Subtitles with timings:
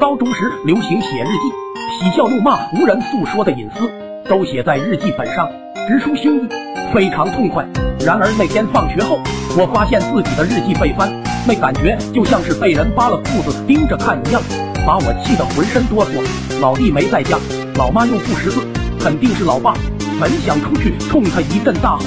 [0.00, 3.90] 高中时流行写日记，嬉笑怒骂无人诉说的隐私，
[4.28, 5.48] 都写在日记本上，
[5.86, 6.48] 直抒胸臆，
[6.92, 7.64] 非常痛快。
[8.00, 9.18] 然而那天放学后，
[9.56, 11.12] 我发现自己的日记被翻，
[11.46, 14.42] 那感觉就像是被人扒了裤子盯着看一样，
[14.86, 16.60] 把我气得浑身哆嗦。
[16.60, 17.38] 老弟没在家，
[17.76, 18.60] 老妈又不识字，
[18.98, 19.74] 肯定是老爸。
[20.20, 22.04] 本想出去冲他一阵大吼，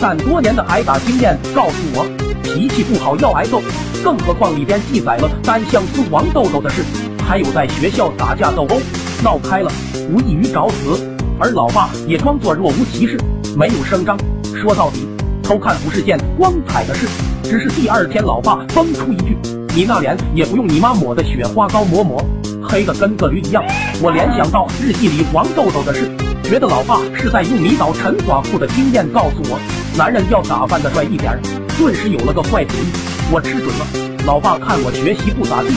[0.00, 2.06] 但多年的挨打经验告诉我，
[2.42, 3.60] 脾气不好要挨揍。
[4.02, 6.84] 更何况里边记载了单相思王豆豆的事，
[7.28, 8.80] 还有在学校打架斗殴，
[9.22, 9.70] 闹开了，
[10.10, 10.98] 无异于找死。
[11.38, 13.18] 而老爸也装作若无其事，
[13.54, 14.16] 没有声张。
[14.56, 15.06] 说到底，
[15.42, 17.06] 偷看不是件光彩的事。
[17.44, 19.36] 只是第二天，老爸蹦出一句
[19.76, 22.24] ：“你那脸也不用你妈抹的雪花膏抹抹，
[22.66, 23.62] 黑的跟个驴一样。”
[24.00, 26.10] 我联想到日记里王豆豆的事。
[26.44, 29.60] 觉得老爸是在用迷倒陈寡妇的经验告诉我，
[29.98, 31.38] 男人要打扮的帅一点。
[31.76, 32.86] 顿时有了个坏主意，
[33.30, 34.07] 我吃准了。
[34.28, 35.72] 老爸看我学习不咋地，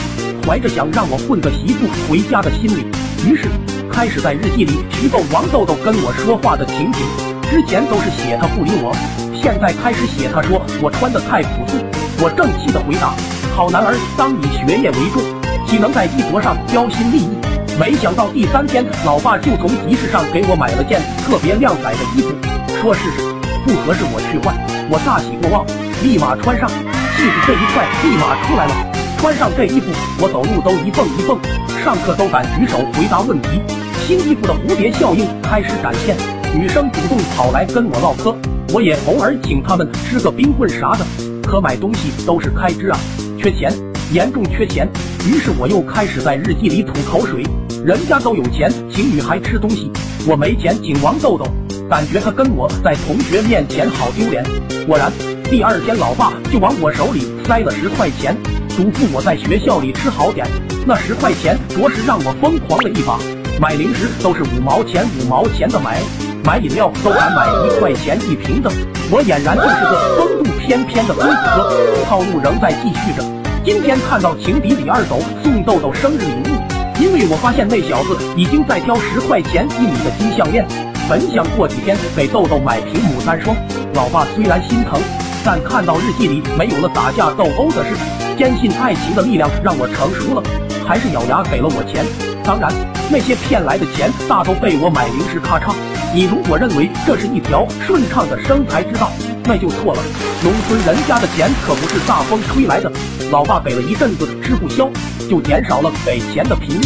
[0.46, 2.84] 怀着想让我混个媳妇回家的心理，
[3.24, 3.48] 于是
[3.90, 7.00] 开始在日记里虚构王豆豆跟我说话的情景。
[7.48, 8.92] 之前都是写他不理我，
[9.32, 11.80] 现在开始写他说我穿的太朴素。
[12.20, 13.16] 我正气的回答：
[13.56, 15.24] 好男儿当以学业为重，
[15.64, 17.32] 岂能在衣着上标新立异？
[17.80, 22.36] 没想到第三天，老爸就从集市上给我买了件特别靓仔的衣服，
[22.84, 23.32] 说试试，
[23.64, 24.52] 不合适我去换。
[24.92, 25.64] 我大喜过望，
[26.04, 26.68] 立马穿上，
[27.16, 28.92] 气质这一块立马出来了。
[29.18, 29.86] 穿上这衣服，
[30.20, 31.38] 我走路都一蹦一蹦，
[31.84, 33.60] 上课都敢举手回答问题。
[34.04, 36.16] 新衣服的蝴蝶效应开始展现，
[36.52, 38.34] 女生主动跑来跟我唠嗑，
[38.74, 41.06] 我也偶尔请她们吃个冰棍啥的。
[41.42, 42.98] 可买东西都是开支啊，
[43.38, 43.72] 缺钱，
[44.10, 44.88] 严重缺钱。
[45.24, 47.44] 于是我又开始在日记里吐口水。
[47.84, 49.90] 人家都有钱请女孩吃东西，
[50.26, 51.46] 我没钱请王豆豆，
[51.88, 54.42] 感觉他跟我在同学面前好丢脸。
[54.86, 55.12] 果然，
[55.52, 58.34] 第二天老爸就往我手里塞了十块钱，
[58.70, 60.46] 嘱咐我在学校里吃好点。
[60.86, 63.18] 那十块钱着实让我疯狂了一把，
[63.60, 66.00] 买零食都是五毛钱五毛钱的买，
[66.42, 68.72] 买饮料都敢买一块钱一瓶的。
[69.10, 71.68] 我俨然就是个风度翩翩的公子哥，
[72.08, 73.22] 套路仍在继续着。
[73.62, 76.56] 今天看到情敌李二狗送豆豆生日礼物。
[76.98, 80.64] 因为我发现那小子已经在挑十块钱一米的金项链，
[81.10, 83.54] 本想过几天给豆豆买瓶牡丹霜。
[83.92, 84.98] 老爸虽然心疼，
[85.44, 87.96] 但看到日记里没有了打架斗殴的事，
[88.38, 90.42] 坚信爱情的力量让我成熟了，
[90.86, 92.06] 还是咬牙给了我钱。
[92.44, 92.72] 当然，
[93.10, 95.74] 那些骗来的钱大都被我买零食咔嚓。
[96.14, 99.10] 你如果认为这是一条顺畅的生财之道，
[99.44, 100.02] 那就错了。
[100.44, 102.90] 农村人家的钱可不是大风吹来的。
[103.30, 104.28] 老爸给了一阵子。
[104.42, 104.90] 吃不消，
[105.30, 106.84] 就减少了给钱的频率，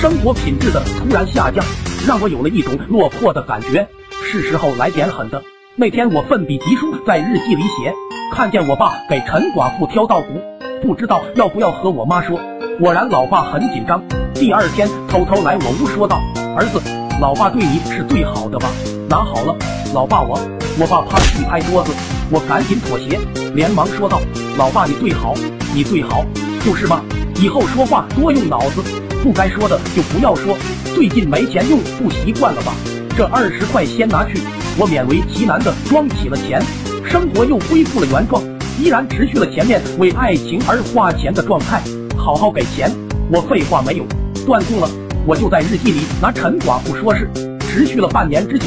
[0.00, 1.64] 生活品质的突然下降，
[2.06, 3.88] 让我有了一种落魄的感觉。
[4.22, 5.42] 是时候来点狠的。
[5.80, 7.94] 那天我奋笔疾书在日记里写，
[8.34, 10.42] 看见我爸给陈寡妇挑稻谷，
[10.82, 12.36] 不知道要不要和我妈说。
[12.80, 14.02] 果然，老爸很紧张。
[14.34, 16.20] 第二天偷偷来我屋说道
[16.58, 16.82] ：“儿子。”
[17.22, 18.68] 老爸对你是最好的吧？
[19.08, 19.54] 拿好了，
[19.94, 20.36] 老爸我。
[20.80, 21.92] 我爸啪一拍桌子，
[22.32, 23.16] 我赶紧妥协，
[23.54, 24.20] 连忙说道
[24.58, 25.32] ：“老爸你最好，
[25.72, 26.24] 你最好，
[26.64, 27.02] 就是嘛。
[27.36, 28.82] 以后说话多用脑子，
[29.22, 30.56] 不该说的就不要说。
[30.92, 32.74] 最近没钱用，不习惯了吧？
[33.16, 34.42] 这二十块先拿去。”
[34.80, 36.62] 我勉为其难的装起了钱，
[37.04, 38.40] 生活又恢复了原状，
[38.80, 41.82] 依然持续了前面为爱情而花钱的状态。
[42.16, 42.88] 好好给钱，
[43.28, 44.04] 我废话没有，
[44.46, 44.88] 断供了。
[45.26, 47.28] 我就在日记里拿陈寡妇说事，
[47.58, 48.66] 持续了半年之久。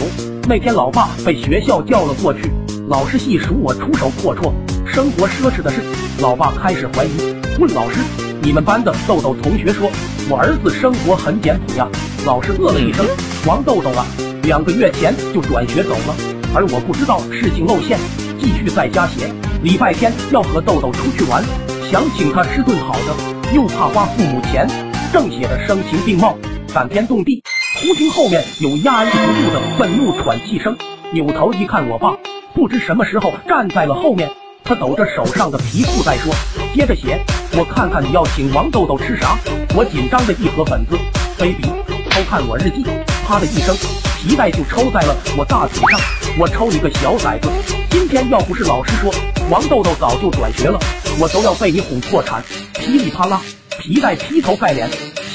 [0.49, 2.51] 那天，老爸被学校叫了过去，
[2.89, 4.51] 老师细数我出手阔绰、
[4.85, 5.81] 生活奢侈的事。
[6.19, 7.09] 老爸开始怀疑，
[7.57, 7.99] 问老师
[8.43, 9.89] ：“你们班的豆豆同学说
[10.29, 11.87] 我儿子生活很简朴呀？”
[12.27, 13.05] 老师呃了一声
[13.47, 14.05] ：“王豆豆啊，
[14.43, 16.15] 两个月前就转学走了。”
[16.53, 17.97] 而我不知道事情露馅，
[18.37, 19.31] 继续在家写。
[19.63, 21.41] 礼拜天要和豆豆出去玩，
[21.89, 24.67] 想请他吃顿好的，又怕花父母钱，
[25.13, 26.37] 正写得声情并茂。
[26.73, 27.41] 感天动地，
[27.79, 30.75] 忽听后面有压抑不住的愤怒喘气声，
[31.11, 32.13] 扭头一看，我爸
[32.53, 34.29] 不知什么时候站在了后面，
[34.63, 36.33] 他抖着手上的皮裤在说
[36.75, 37.17] ：“接着写，
[37.53, 39.37] 我看看你要请王豆豆吃啥。”
[39.75, 40.97] 我紧张的一盒本子、
[41.37, 41.63] 飞笔，
[42.09, 42.83] 偷看我日记，
[43.25, 43.73] 啪的一声，
[44.21, 45.99] 皮带就抽在了我大腿上。
[46.37, 47.49] 我抽你个小崽子！
[47.89, 49.11] 今天要不是老师说
[49.49, 50.79] 王豆豆早就转学了，
[51.19, 52.43] 我都要被你哄破产。
[52.73, 53.41] 噼里啪啦，
[53.79, 54.87] 皮带劈头盖脸。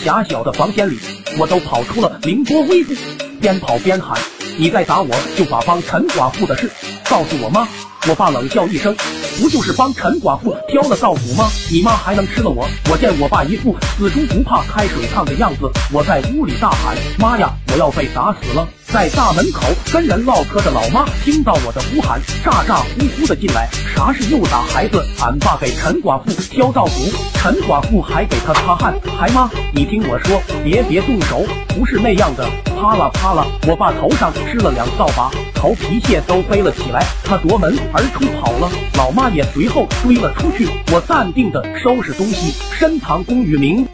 [0.04, 1.00] 狭小的房间里，
[1.36, 2.94] 我都跑出了凌波微步，
[3.40, 4.16] 边跑边喊
[4.56, 6.70] ：“你再打我，就把帮陈寡妇的事
[7.10, 7.66] 告诉我妈。”
[8.08, 8.96] 我爸冷笑一声，
[9.38, 11.50] 不就是帮陈寡妇挑了稻谷吗？
[11.70, 12.66] 你妈还能吃了我？
[12.90, 18.66] 我见我爸一副死猪不怕开水烫的样子，我在屋里大喊：妈呀，我要被打死了！
[18.86, 19.62] 在大门口
[19.92, 25.04] 跟人唠嗑的老妈听到我的呼喊，咋咋呼呼的进来，啥是又打孩子？
[25.20, 28.94] 俺爸给陈寡妇挑稻谷，陈寡妇还给他擦汗。
[29.18, 32.48] 孩妈，你听我说，别别动手，不是那样的。
[32.80, 40.68] 啪啦啪啦，我爸头上吃了两扫把，头皮屑都飞了起来，他夺门而出跑了，老妈也随后追了出去。
[40.92, 43.84] 我淡定的收拾东西，深藏功与名。